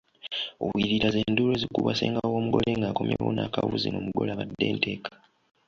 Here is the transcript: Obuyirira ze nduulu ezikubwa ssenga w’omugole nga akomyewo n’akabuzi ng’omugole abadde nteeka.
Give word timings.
Obuyirira 0.63 1.07
ze 1.13 1.21
nduulu 1.31 1.51
ezikubwa 1.57 1.91
ssenga 1.93 2.19
w’omugole 2.31 2.71
nga 2.77 2.87
akomyewo 2.91 3.29
n’akabuzi 3.33 3.87
ng’omugole 3.91 4.29
abadde 4.31 4.65
nteeka. 4.75 5.11